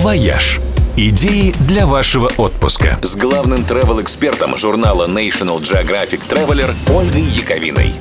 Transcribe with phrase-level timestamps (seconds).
[0.00, 0.60] «Вояж».
[0.96, 2.98] Идеи для вашего отпуска.
[3.02, 7.92] С главным travel-экспертом журнала National Geographic Traveler Ольгой Яковиной.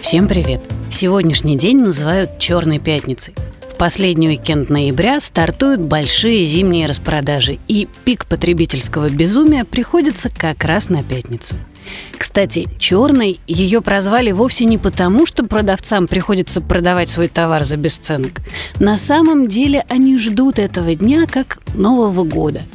[0.00, 0.62] Всем привет!
[0.90, 3.36] Сегодняшний день называют «Черной пятницей».
[3.72, 10.88] В последний уикенд ноября стартуют большие зимние распродажи, и пик потребительского безумия приходится как раз
[10.88, 11.54] на пятницу.
[12.16, 18.40] Кстати, черной ее прозвали вовсе не потому, что продавцам приходится продавать свой товар за бесценок.
[18.78, 22.62] На самом деле они ждут этого дня как Нового года–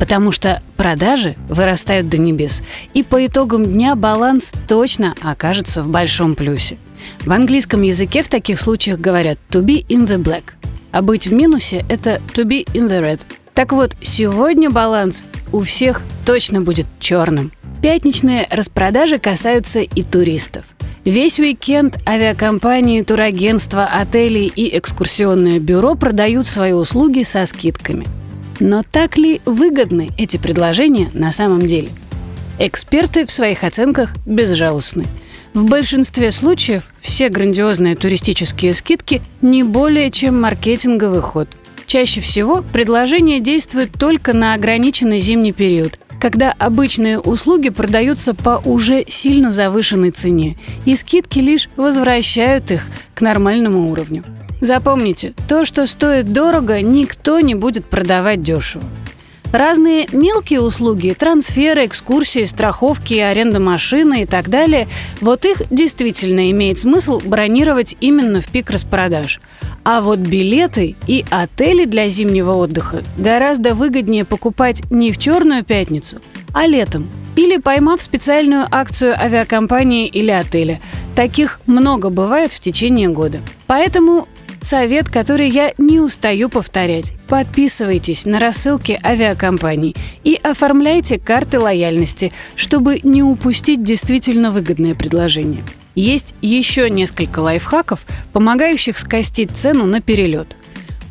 [0.00, 2.62] потому что продажи вырастают до небес,
[2.94, 6.78] и по итогам дня баланс точно окажется в большом плюсе.
[7.20, 10.54] В английском языке в таких случаях говорят «to be in the black»,
[10.90, 13.20] а быть в минусе– это «to be in the red».
[13.52, 17.52] Так вот, сегодня баланс у всех точно будет черным.
[17.82, 20.64] Пятничные распродажи касаются и туристов.
[21.04, 28.06] Весь уикенд авиакомпании, турагентства, отели и экскурсионное бюро продают свои услуги со скидками–
[28.60, 31.88] но так ли выгодны эти предложения на самом деле?
[32.58, 35.06] Эксперты в своих оценках безжалостны.
[35.54, 41.48] В большинстве случаев все грандиозные туристические скидки не более чем маркетинговый ход.
[41.86, 49.04] Чаще всего предложение действует только на ограниченный зимний период, когда обычные услуги продаются по уже
[49.08, 52.82] сильно завышенной цене, и скидки лишь возвращают их
[53.14, 54.22] к нормальному уровню.
[54.60, 58.84] Запомните, то, что стоит дорого, никто не будет продавать дешево.
[59.52, 64.86] Разные мелкие услуги, трансферы, экскурсии, страховки, аренда машины и так далее,
[65.20, 69.40] вот их действительно имеет смысл бронировать именно в пик распродаж.
[69.84, 76.18] А вот билеты и отели для зимнего отдыха гораздо выгоднее покупать не в черную пятницу,
[76.54, 77.10] а летом.
[77.34, 80.80] Или поймав специальную акцию авиакомпании или отеля.
[81.16, 83.38] Таких много бывает в течение года.
[83.66, 84.28] Поэтому
[84.60, 87.14] Совет, который я не устаю повторять.
[87.28, 95.64] Подписывайтесь на рассылки авиакомпаний и оформляйте карты лояльности, чтобы не упустить действительно выгодное предложение.
[95.94, 100.56] Есть еще несколько лайфхаков, помогающих скостить цену на перелет.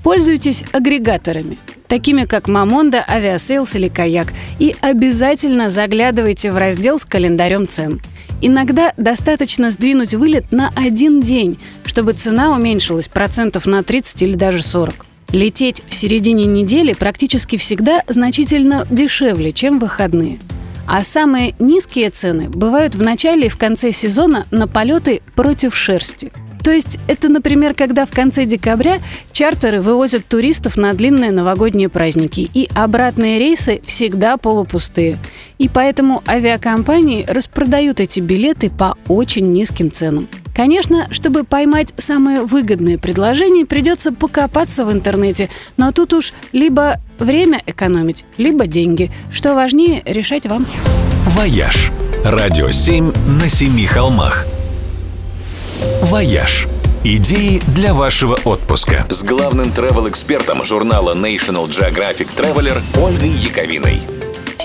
[0.04, 1.58] Пользуйтесь агрегаторами,
[1.88, 8.00] такими как Momondo, Aviasales или Kayak, и обязательно заглядывайте в раздел с календарем цен–
[8.42, 14.62] Иногда достаточно сдвинуть вылет на один день, чтобы цена уменьшилась процентов на 30 или даже
[14.62, 15.08] 40.
[15.32, 20.38] Лететь в середине недели практически всегда значительно дешевле, чем выходные.
[20.88, 26.32] А самые низкие цены бывают в начале и в конце сезона на полеты против шерсти–
[26.64, 29.00] то есть это, например, когда в конце декабря
[29.32, 35.18] чартеры вывозят туристов на длинные новогодние праздники, и обратные рейсы всегда полупустые.
[35.58, 40.28] И поэтому авиакомпании распродают эти билеты по очень низким ценам.
[40.60, 47.62] Конечно, чтобы поймать самые выгодные предложения, придется покопаться в интернете, но тут уж либо время
[47.66, 49.10] экономить, либо деньги.
[49.32, 50.66] Что важнее, решать вам.
[51.28, 51.94] «Вояж»–
[52.26, 54.46] радио 7 на семи холмах–
[56.02, 56.68] «Вояж».
[57.06, 59.06] Идеи для вашего отпуска.
[59.10, 64.19] С главным travel-экспертом журнала National Geographic Traveler Ольгой Яковиной.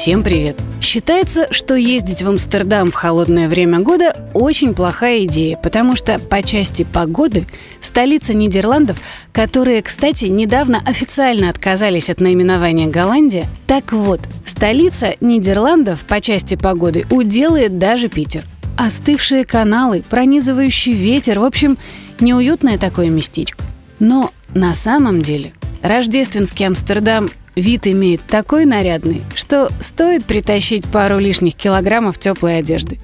[0.04, 0.58] Всем привет!
[0.82, 6.42] Считается, что ездить в Амстердам в холодное время года очень плохая идея, потому что по
[6.42, 7.46] части погоды
[7.80, 8.98] столица Нидерландов,
[9.32, 17.06] которые, кстати, недавно официально отказались от наименования Голландия, так вот, столица Нидерландов по части погоды
[17.08, 18.44] уделает даже Питер.
[18.76, 21.78] Остывшие каналы, пронизывающий ветер, в общем,
[22.20, 23.64] неуютное такое местечко.
[24.00, 31.54] Но на самом деле рождественский Амстердам вид имеет такой нарядный, что стоит притащить пару лишних
[31.54, 32.98] килограммов теплой одежды.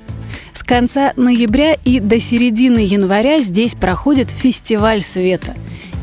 [0.53, 5.55] С конца ноября и до середины января здесь проходит фестиваль света.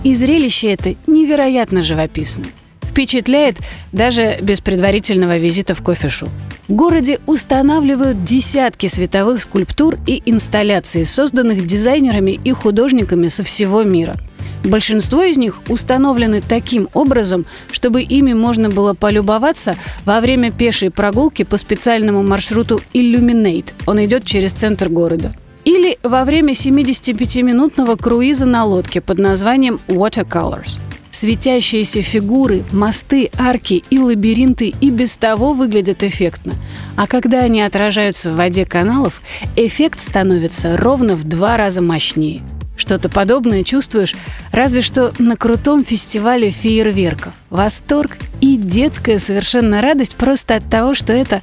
[0.03, 2.47] И зрелище это невероятно живописное.
[2.81, 3.57] Впечатляет
[3.91, 6.30] даже без предварительного визита в кофешоп.
[6.68, 14.16] В городе устанавливают десятки световых скульптур и инсталляций, созданных дизайнерами и художниками со всего мира.
[14.63, 19.75] Большинство из них установлены таким образом, чтобы ими можно было полюбоваться
[20.06, 23.74] во время пешей прогулки по специальному маршруту Illuminate.
[23.86, 25.33] Он идет через центр города.
[25.63, 30.81] Или во время 75-минутного круиза на лодке под названием Watercolors.
[31.12, 36.54] Светящиеся фигуры, мосты, арки и лабиринты и без того выглядят эффектно.
[36.95, 39.21] А когда они отражаются в воде каналов,
[39.56, 42.44] эффект становится ровно в два раза мощнее.
[42.77, 44.15] Что-то подобное чувствуешь
[44.51, 47.33] разве что на крутом фестивале фейерверков.
[47.50, 51.41] Восторг и детская совершенно радость просто от того, что это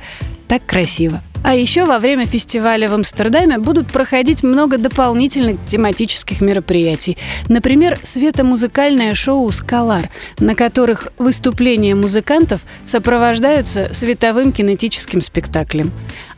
[0.49, 1.23] так красиво.
[1.45, 7.19] А еще во время фестиваля в Амстердаме будут проходить много дополнительных тематических мероприятий.
[7.49, 10.09] Например, светомузыкальное шоу «Скалар»,
[10.39, 15.93] на которых выступления музыкантов сопровождаются световым кинетическим спектаклем.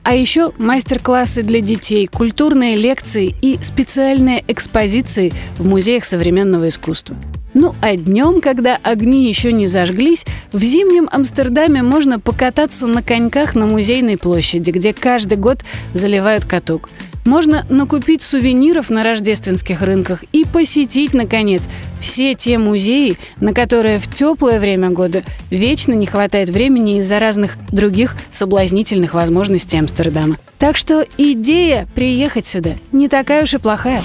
[0.07, 7.17] А еще мастер-классы для детей, культурные лекции и специальные экспозиции в музеях современного искусства.
[7.55, 13.57] Ну а днем, когда огни еще не зажглись, в зимнем Амстердаме можно покататься на коньках
[13.57, 16.89] на музейной площади, где каждый год заливают каток.
[17.27, 21.69] Можно накупить сувениров на рождественских рынках и посетить, наконец,
[22.01, 27.57] все те музеи, на которые в теплое время года вечно не хватает времени из-за разных
[27.71, 30.39] других соблазнительных возможностей Амстердама.
[30.59, 34.05] Так что идея приехать сюда не такая уж и плохая.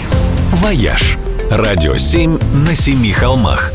[0.53, 1.18] «Вояж»
[1.50, 3.71] Радио 7 на семи холмах.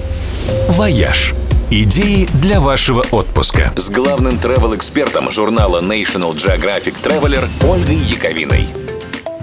[0.68, 1.34] «Вояж»
[1.70, 8.85] Идеи для вашего отпуска с главным travel-экспертом журнала National Geographic Traveler Ольгой Яковиной.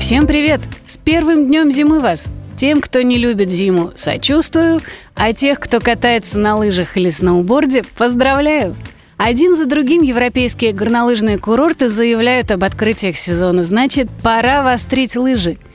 [0.03, 0.59] Всем привет!
[0.85, 2.27] С первым днем зимы вас!
[2.57, 4.81] Тем, кто не любит зиму, сочувствую,
[5.15, 8.75] а тех, кто катается на лыжах или сноуборде, поздравляю!
[9.15, 13.63] Один за другим европейские горнолыжные курорты заявляют об открытиях сезона.
[13.63, 15.57] Значит, пора вострить лыжи–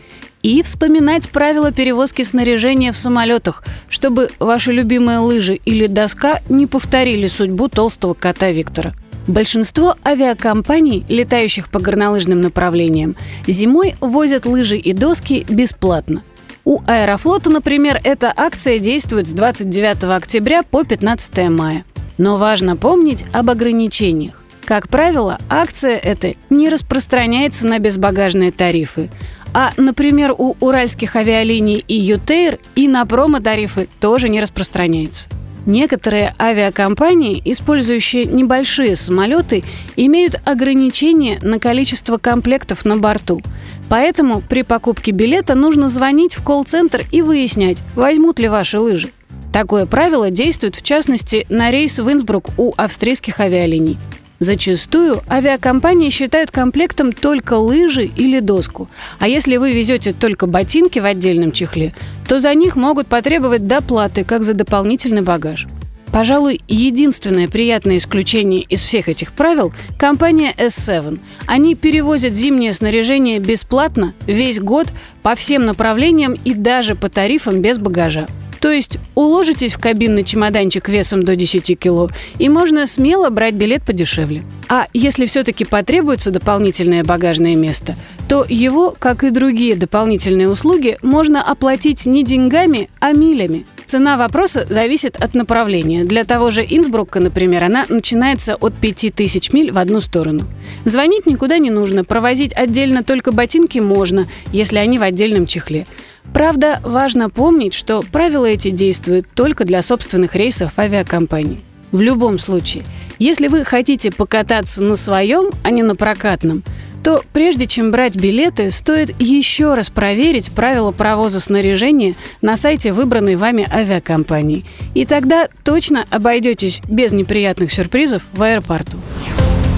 [0.43, 7.27] и вспоминать правила перевозки снаряжения в самолетах, чтобы ваши любимые лыжи или доска не повторили
[7.27, 8.95] судьбу толстого кота Виктора.
[9.29, 13.15] Большинство авиакомпаний, летающих по горнолыжным направлениям,
[13.47, 16.23] зимой возят лыжи и доски бесплатно.
[16.65, 21.85] У Аэрофлота, например, эта акция действует с 29 октября по 15 мая.
[22.17, 24.43] Но важно помнить об ограничениях.
[24.65, 29.11] Как правило, акция эта не распространяется на безбагажные тарифы,
[29.53, 35.29] а, например, у уральских авиалиний и Ютейр и на промо-тарифы тоже не распространяется.
[35.69, 39.63] Некоторые авиакомпании, использующие небольшие самолеты,
[39.97, 43.43] имеют ограничения на количество комплектов на борту.
[43.91, 49.11] Поэтому при покупке билета нужно звонить в колл-центр и выяснять, возьмут ли ваши лыжи.
[49.53, 53.99] Такое правило действует в частности на рейс в Инсбрук у австрийских авиалиний.
[54.41, 58.89] Зачастую авиакомпании считают комплектом только лыжи или доску.
[59.19, 61.93] А если вы везете только ботинки в отдельном чехле,
[62.29, 65.67] то за них могут потребовать доплаты, как за дополнительный багаж.
[66.13, 71.19] Пожалуй, единственное приятное исключение из всех этих правил– компания S7.
[71.47, 74.89] Они перевозят зимнее снаряжение бесплатно весь год
[75.23, 78.27] по всем направлениям и даже по тарифам без багажа.
[78.61, 83.83] То есть уложитесь в кабинный чемоданчик весом до 10 кило, и можно смело брать билет
[83.85, 84.43] подешевле.
[84.69, 87.97] А если все-таки потребуется дополнительное багажное место,
[88.29, 93.65] то его, как и другие дополнительные услуги, можно оплатить не деньгами, а милями.
[93.87, 96.05] Цена вопроса зависит от направления.
[96.05, 100.45] Для того же Инсбрука, например, она начинается от 5000 миль в одну сторону.
[100.85, 105.87] Звонить никуда не нужно, провозить отдельно только ботинки можно, если они в отдельном чехле.
[106.33, 111.61] Правда, важно помнить, что правила эти действуют только для собственных рейсов авиакомпаний.
[111.91, 112.85] В любом случае,
[113.19, 116.63] если вы хотите покататься на своем, а не на прокатном,
[117.03, 123.37] то прежде чем брать билеты, стоит еще раз проверить правила провоза снаряжения на сайте выбранной
[123.37, 124.67] вами авиакомпании.
[124.95, 128.99] И тогда точно обойдетесь без неприятных сюрпризов в аэропорту.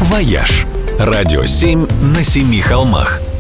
[0.01, 0.67] «Вояж»–
[0.99, 1.87] радио 7
[2.17, 3.21] на семи холмах–